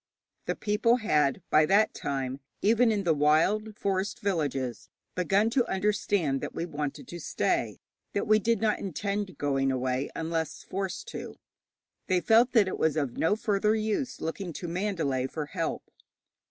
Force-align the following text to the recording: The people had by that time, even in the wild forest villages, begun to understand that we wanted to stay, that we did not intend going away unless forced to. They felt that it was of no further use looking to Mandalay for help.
The 0.47 0.55
people 0.55 0.95
had 0.95 1.43
by 1.51 1.67
that 1.67 1.93
time, 1.93 2.39
even 2.63 2.91
in 2.91 3.03
the 3.03 3.13
wild 3.13 3.77
forest 3.77 4.19
villages, 4.19 4.89
begun 5.13 5.51
to 5.51 5.69
understand 5.69 6.41
that 6.41 6.55
we 6.55 6.65
wanted 6.65 7.07
to 7.09 7.19
stay, 7.19 7.79
that 8.13 8.25
we 8.25 8.39
did 8.39 8.61
not 8.61 8.79
intend 8.79 9.37
going 9.37 9.71
away 9.71 10.09
unless 10.15 10.63
forced 10.63 11.07
to. 11.09 11.35
They 12.07 12.19
felt 12.19 12.53
that 12.53 12.67
it 12.67 12.79
was 12.79 12.97
of 12.97 13.15
no 13.17 13.35
further 13.35 13.75
use 13.75 14.19
looking 14.19 14.53
to 14.53 14.67
Mandalay 14.67 15.27
for 15.27 15.45
help. 15.45 15.91